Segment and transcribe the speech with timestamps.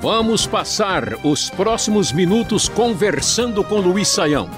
[0.00, 4.48] Vamos passar os próximos minutos conversando com Luiz Saião.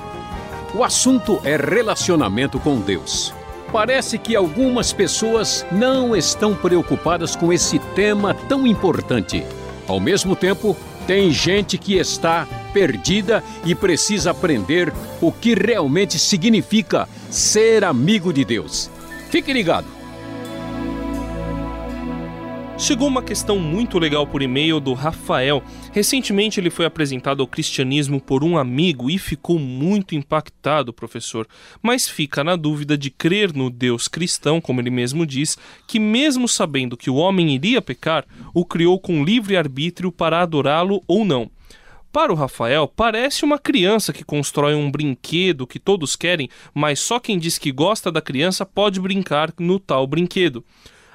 [0.73, 3.35] O assunto é relacionamento com Deus.
[3.73, 9.45] Parece que algumas pessoas não estão preocupadas com esse tema tão importante.
[9.89, 17.09] Ao mesmo tempo, tem gente que está perdida e precisa aprender o que realmente significa
[17.29, 18.89] ser amigo de Deus.
[19.31, 20.02] Fique ligado!
[22.83, 25.63] Chegou uma questão muito legal por e-mail do Rafael.
[25.93, 31.47] Recentemente ele foi apresentado ao cristianismo por um amigo e ficou muito impactado, professor.
[31.81, 35.57] Mas fica na dúvida de crer no Deus cristão, como ele mesmo diz,
[35.87, 41.01] que mesmo sabendo que o homem iria pecar, o criou com livre arbítrio para adorá-lo
[41.07, 41.49] ou não.
[42.13, 47.21] Para o Rafael, parece uma criança que constrói um brinquedo que todos querem, mas só
[47.21, 50.65] quem diz que gosta da criança pode brincar no tal brinquedo.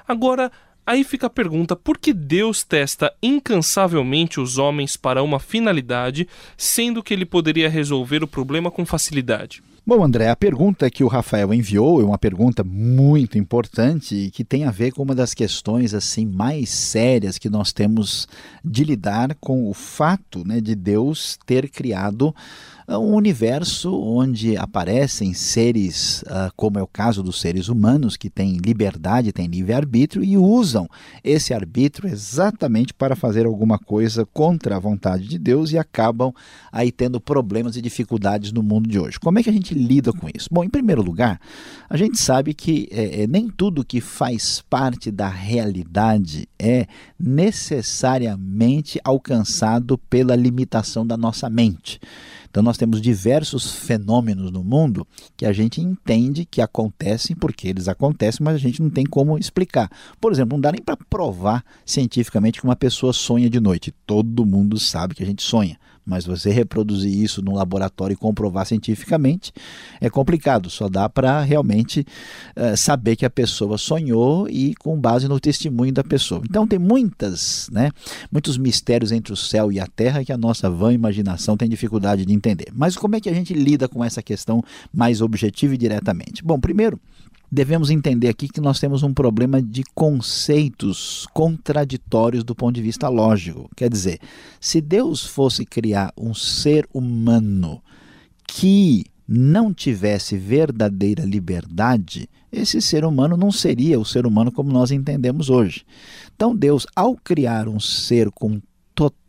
[0.08, 0.50] Agora,
[0.88, 7.02] Aí fica a pergunta: por que Deus testa incansavelmente os homens para uma finalidade, sendo
[7.02, 9.62] que ele poderia resolver o problema com facilidade?
[9.86, 14.44] Bom, André, a pergunta que o Rafael enviou é uma pergunta muito importante e que
[14.44, 18.26] tem a ver com uma das questões assim mais sérias que nós temos
[18.64, 22.34] de lidar com o fato né, de Deus ter criado
[22.96, 28.56] um universo onde aparecem seres, uh, como é o caso dos seres humanos, que têm
[28.56, 30.88] liberdade, têm livre-arbítrio e usam
[31.22, 36.32] esse arbítrio exatamente para fazer alguma coisa contra a vontade de Deus e acabam
[36.72, 39.20] aí tendo problemas e dificuldades no mundo de hoje.
[39.20, 40.48] Como é que a gente lida com isso?
[40.50, 41.38] Bom, em primeiro lugar,
[41.90, 46.86] a gente sabe que é, é, nem tudo que faz parte da realidade é
[47.20, 52.00] necessariamente alcançado pela limitação da nossa mente.
[52.50, 57.88] Então, nós temos diversos fenômenos no mundo que a gente entende que acontecem porque eles
[57.88, 59.90] acontecem, mas a gente não tem como explicar.
[60.20, 63.94] Por exemplo, não dá nem para provar cientificamente que uma pessoa sonha de noite.
[64.06, 65.78] Todo mundo sabe que a gente sonha
[66.08, 69.52] mas você reproduzir isso num laboratório e comprovar cientificamente
[70.00, 70.70] é complicado.
[70.70, 72.06] Só dá para realmente
[72.56, 76.42] uh, saber que a pessoa sonhou e com base no testemunho da pessoa.
[76.48, 77.90] Então tem muitas, né,
[78.32, 82.24] muitos mistérios entre o céu e a terra que a nossa vã imaginação tem dificuldade
[82.24, 82.68] de entender.
[82.72, 86.42] Mas como é que a gente lida com essa questão mais objetiva e diretamente?
[86.42, 86.98] Bom, primeiro
[87.50, 93.08] devemos entender aqui que nós temos um problema de conceitos contraditórios do ponto de vista
[93.08, 93.68] lógico.
[93.74, 94.20] Quer dizer,
[94.60, 97.82] se Deus fosse criar um ser humano
[98.46, 104.90] que não tivesse verdadeira liberdade, esse ser humano não seria o ser humano como nós
[104.90, 105.84] entendemos hoje.
[106.34, 108.60] Então, Deus, ao criar um ser com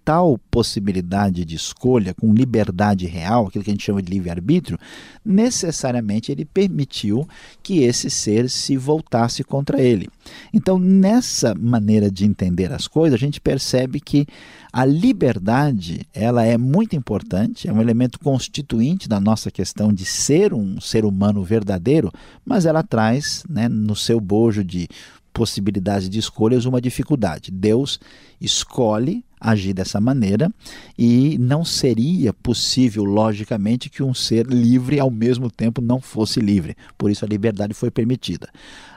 [0.10, 4.80] total possibilidade de escolha, com liberdade real, aquilo que a gente chama de livre-arbítrio,
[5.24, 7.28] necessariamente ele permitiu
[7.62, 10.10] que esse ser se voltasse contra ele.
[10.52, 14.26] Então, nessa maneira de entender as coisas, a gente percebe que
[14.74, 20.56] a liberdade ela é muito importante, é um elemento constituinte da nossa questão de ser
[20.56, 22.12] um ser humano verdadeiro,
[22.44, 24.88] mas ela traz né, no seu bojo de
[25.32, 27.52] possibilidades de escolhas uma dificuldade.
[27.52, 28.00] Deus
[28.42, 30.52] escolhe agir dessa maneira
[30.98, 36.76] e não seria possível, logicamente, que um ser livre ao mesmo tempo não fosse livre.
[36.98, 38.50] Por isso a liberdade foi permitida.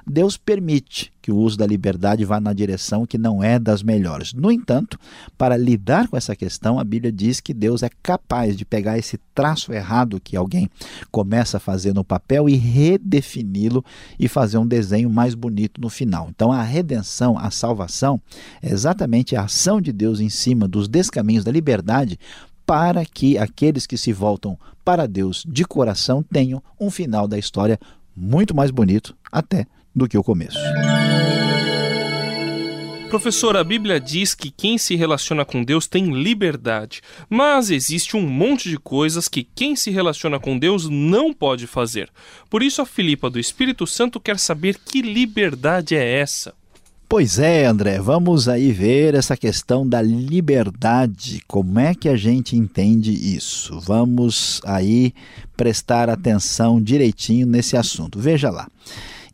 [0.06, 4.32] Deus permite que o uso da liberdade vá na direção que não é das melhores.
[4.32, 4.98] No entanto,
[5.38, 9.18] para lidar com essa questão, a Bíblia diz que Deus é capaz de pegar esse
[9.34, 10.68] traço errado que alguém
[11.10, 13.84] começa a fazer no papel e redefini-lo
[14.18, 16.28] e fazer um desenho mais bonito no final.
[16.30, 18.20] Então, a redenção, a salvação,
[18.60, 22.18] é exatamente a ação de Deus em cima dos descaminhos da liberdade
[22.66, 27.78] para que aqueles que se voltam para Deus de coração tenham um final da história
[28.16, 30.58] muito mais bonito até do que o começo.
[33.12, 38.26] Professor, a Bíblia diz que quem se relaciona com Deus tem liberdade, mas existe um
[38.26, 42.08] monte de coisas que quem se relaciona com Deus não pode fazer.
[42.48, 46.54] Por isso, a Filipa do Espírito Santo quer saber que liberdade é essa.
[47.06, 51.42] Pois é, André, vamos aí ver essa questão da liberdade.
[51.46, 53.78] Como é que a gente entende isso?
[53.78, 55.12] Vamos aí
[55.54, 58.18] prestar atenção direitinho nesse assunto.
[58.18, 58.66] Veja lá.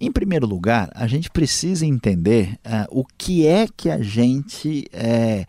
[0.00, 5.44] Em primeiro lugar, a gente precisa entender uh, o que é que a gente é,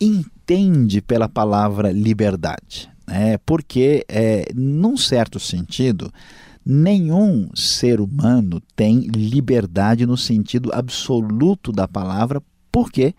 [0.00, 2.90] entende pela palavra liberdade.
[3.06, 3.36] Né?
[3.44, 6.10] Porque, é, num certo sentido,
[6.64, 12.42] nenhum ser humano tem liberdade no sentido absoluto da palavra.
[12.72, 13.12] Por quê?
[13.12, 13.14] porque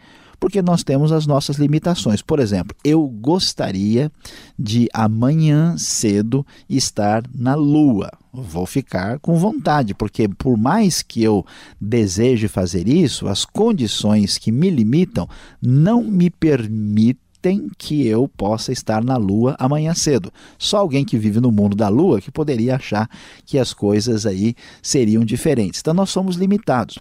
[0.61, 2.21] nós temos as nossas limitações.
[2.21, 4.11] Por exemplo, eu gostaria
[4.57, 8.09] de amanhã cedo estar na Lua.
[8.33, 11.45] Vou ficar com vontade, porque por mais que eu
[11.79, 15.27] deseje fazer isso, as condições que me limitam
[15.61, 20.31] não me permitem tem que eu possa estar na Lua amanhã cedo.
[20.57, 23.09] Só alguém que vive no mundo da Lua que poderia achar
[23.45, 25.79] que as coisas aí seriam diferentes.
[25.79, 26.99] Então nós somos limitados.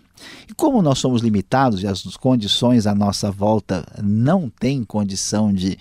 [0.48, 5.78] E como nós somos limitados e as condições à nossa volta não têm condição de,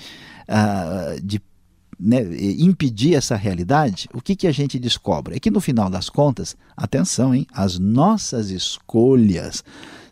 [0.47, 1.41] uh, de
[1.99, 2.21] né,
[2.57, 5.35] impedir essa realidade, o que, que a gente descobre?
[5.35, 9.63] É que no final das contas, atenção, hein, as nossas escolhas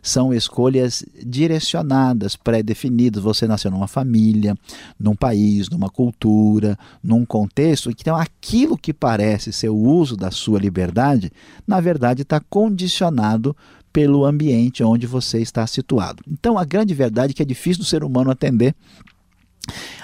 [0.08, 3.22] são escolhas direcionadas, pré-definidas.
[3.22, 4.56] Você nasceu numa família,
[4.98, 7.90] num país, numa cultura, num contexto.
[7.90, 11.30] Então, aquilo que parece ser o uso da sua liberdade,
[11.66, 13.54] na verdade, está condicionado
[13.92, 16.22] pelo ambiente onde você está situado.
[16.26, 18.74] Então, a grande verdade é que é difícil do ser humano atender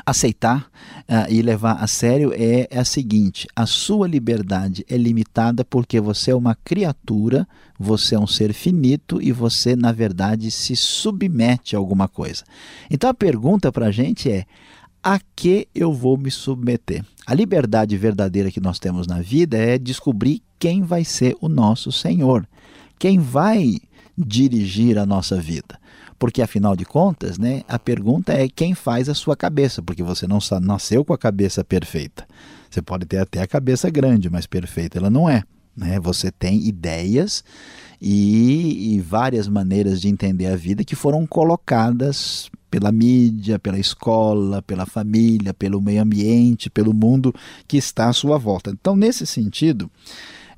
[0.05, 0.71] aceitar
[1.09, 6.01] uh, e levar a sério é, é a seguinte: a sua liberdade é limitada porque
[6.01, 7.47] você é uma criatura,
[7.79, 12.45] você é um ser finito e você, na verdade, se submete a alguma coisa.
[12.91, 14.45] Então a pergunta para a gente é:
[15.03, 17.05] a que eu vou me submeter?
[17.27, 21.93] A liberdade verdadeira que nós temos na vida é descobrir quem vai ser o nosso
[21.93, 22.47] Senhor,
[22.99, 23.79] quem vai
[24.17, 25.79] dirigir a nossa vida.
[26.25, 30.27] Porque afinal de contas, né, a pergunta é quem faz a sua cabeça, porque você
[30.27, 32.27] não nasceu com a cabeça perfeita.
[32.71, 35.43] Você pode ter até a cabeça grande, mas perfeita ela não é.
[35.77, 36.01] Né?
[36.01, 37.45] Você tem ideias
[38.01, 44.63] e, e várias maneiras de entender a vida que foram colocadas pela mídia, pela escola,
[44.63, 47.35] pela família, pelo meio ambiente, pelo mundo
[47.69, 48.71] que está à sua volta.
[48.71, 49.91] Então, nesse sentido,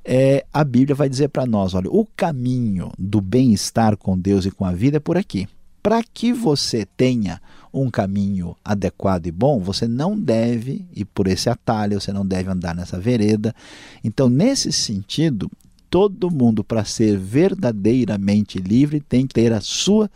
[0.05, 4.53] é, a Bíblia vai dizer para nós: olha, o caminho do bem-estar com Deus e
[4.53, 5.49] com a vida é por aqui.
[5.87, 7.41] Para que você tenha
[7.73, 12.51] um caminho adequado e bom, você não deve ir por esse atalho, você não deve
[12.51, 13.55] andar nessa vereda.
[14.03, 15.49] Então, nesse sentido,
[15.89, 20.11] todo mundo, para ser verdadeiramente livre, tem que ter a sua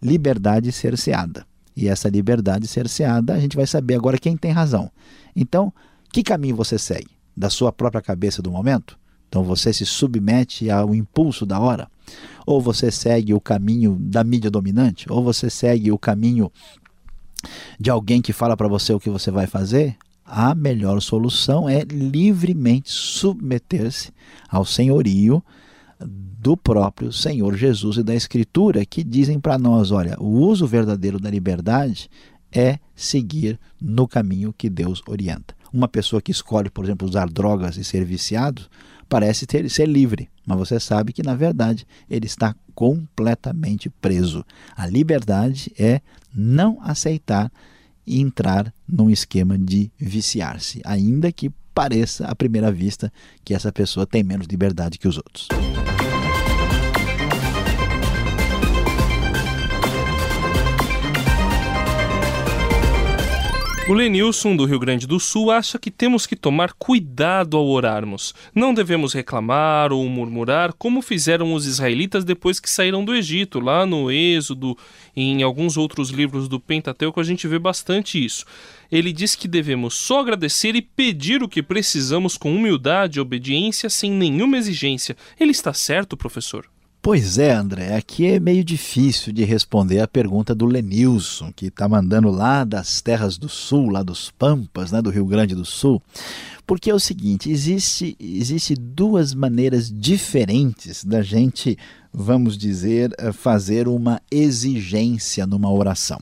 [0.00, 1.44] liberdade cerceada.
[1.76, 4.92] E essa liberdade cerceada, a gente vai saber agora quem tem razão.
[5.34, 5.72] Então,
[6.12, 7.10] que caminho você segue?
[7.36, 8.96] Da sua própria cabeça do momento?
[9.28, 11.88] Então você se submete ao impulso da hora,
[12.46, 16.50] ou você segue o caminho da mídia dominante, ou você segue o caminho
[17.78, 19.96] de alguém que fala para você o que você vai fazer.
[20.24, 24.12] A melhor solução é livremente submeter-se
[24.48, 25.42] ao senhorio
[26.00, 31.18] do próprio Senhor Jesus e da Escritura, que dizem para nós: olha, o uso verdadeiro
[31.18, 32.10] da liberdade
[32.52, 35.54] é seguir no caminho que Deus orienta.
[35.72, 38.62] Uma pessoa que escolhe, por exemplo, usar drogas e ser viciado,
[39.08, 44.44] parece ter, ser livre, mas você sabe que, na verdade, ele está completamente preso.
[44.76, 46.00] A liberdade é
[46.34, 47.50] não aceitar
[48.06, 53.12] entrar num esquema de viciar-se, ainda que pareça à primeira vista
[53.44, 55.48] que essa pessoa tem menos liberdade que os outros.
[63.88, 68.34] O Lenilson, do Rio Grande do Sul, acha que temos que tomar cuidado ao orarmos.
[68.52, 73.60] Não devemos reclamar ou murmurar como fizeram os israelitas depois que saíram do Egito.
[73.60, 74.76] Lá no Êxodo
[75.14, 78.44] e em alguns outros livros do Pentateuco a gente vê bastante isso.
[78.90, 83.88] Ele diz que devemos só agradecer e pedir o que precisamos com humildade e obediência
[83.88, 85.16] sem nenhuma exigência.
[85.38, 86.68] Ele está certo, professor?
[87.06, 91.88] Pois é, André, aqui é meio difícil de responder a pergunta do Lenilson, que está
[91.88, 96.02] mandando lá das terras do sul, lá dos Pampas, né, do Rio Grande do Sul,
[96.66, 101.78] porque é o seguinte, existe, existe duas maneiras diferentes da gente,
[102.12, 106.18] vamos dizer, eh, fazer uma exigência numa oração.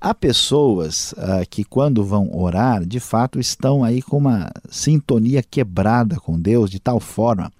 [0.00, 6.14] Há pessoas uh, que, quando vão orar, de fato estão aí com uma sintonia quebrada
[6.20, 7.50] com Deus, de tal forma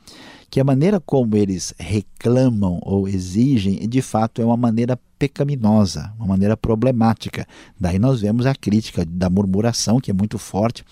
[0.57, 6.29] que a maneira como eles reclamam ou exigem, de fato, é uma maneira pecaminosa, uma
[6.29, 7.47] maneira problemática.
[7.79, 10.83] Daí nós vemos a crítica da murmuração, que é muito forte,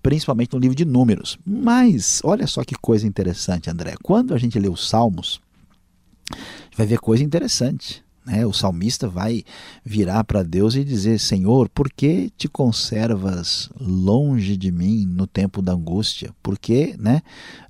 [0.00, 1.36] principalmente no livro de Números.
[1.44, 3.94] Mas, olha só que coisa interessante, André.
[4.00, 5.40] Quando a gente lê os Salmos,
[6.76, 8.04] vai ver coisa interessante.
[8.30, 8.46] Né?
[8.46, 9.42] O salmista vai
[9.84, 15.60] virar para Deus e dizer: Senhor, por que te conservas longe de mim no tempo
[15.60, 16.32] da angústia?
[16.42, 17.22] Por que né,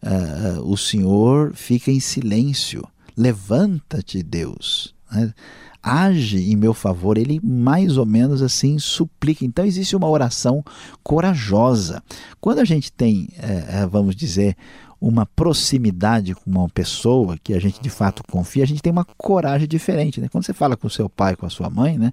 [0.02, 2.86] uh, o Senhor fica em silêncio?
[3.16, 4.94] Levanta-te, Deus.
[5.10, 5.32] Né?
[5.82, 9.46] age em meu favor, ele mais ou menos assim suplica.
[9.46, 10.62] Então existe uma oração
[11.02, 12.02] corajosa.
[12.38, 14.56] Quando a gente tem, é, vamos dizer,
[15.00, 19.04] uma proximidade com uma pessoa que a gente de fato confia, a gente tem uma
[19.04, 20.20] coragem diferente.
[20.20, 20.28] Né?
[20.28, 22.12] Quando você fala com seu pai, com a sua mãe, né?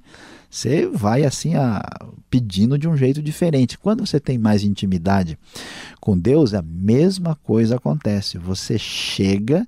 [0.50, 1.84] você vai assim a,
[2.29, 3.77] pedindo de um jeito diferente.
[3.77, 5.38] Quando você tem mais intimidade
[6.00, 8.38] com Deus, a mesma coisa acontece.
[8.38, 9.67] Você chega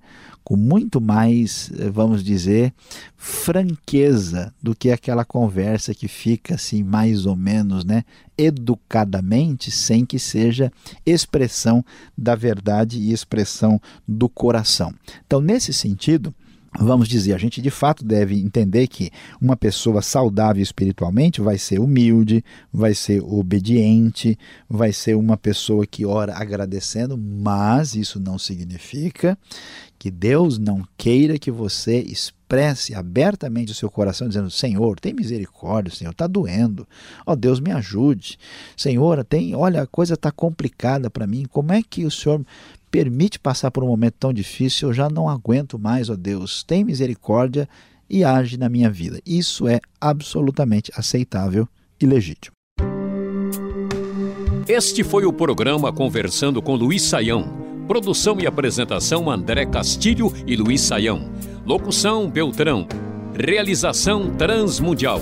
[0.49, 2.73] com muito mais, vamos dizer,
[3.15, 8.03] franqueza do que aquela conversa que fica assim mais ou menos, né,
[8.35, 10.71] educadamente, sem que seja
[11.05, 11.85] expressão
[12.17, 14.91] da verdade e expressão do coração.
[15.23, 16.33] Então, nesse sentido,
[16.77, 19.11] vamos dizer, a gente de fato deve entender que
[19.41, 24.37] uma pessoa saudável espiritualmente vai ser humilde, vai ser obediente,
[24.69, 29.37] vai ser uma pessoa que ora agradecendo, mas isso não significa
[29.99, 35.93] que Deus não queira que você expresse abertamente o seu coração, dizendo: Senhor, tem misericórdia,
[35.93, 36.87] Senhor, está doendo.
[37.25, 38.39] Ó oh, Deus, me ajude.
[38.77, 41.45] Senhor, tem, olha, a coisa está complicada para mim.
[41.51, 42.43] Como é que o Senhor
[42.89, 44.89] permite passar por um momento tão difícil?
[44.89, 46.63] Eu já não aguento mais, ó Deus.
[46.63, 47.67] Tem misericórdia
[48.09, 49.21] e age na minha vida.
[49.25, 51.67] Isso é absolutamente aceitável
[52.01, 52.53] e legítimo.
[54.67, 57.57] Este foi o programa Conversando com Luiz Saião.
[57.87, 61.31] Produção e apresentação André Castilho e Luiz Saião.
[61.65, 62.87] Locução Beltrão.
[63.35, 65.21] Realização Transmundial.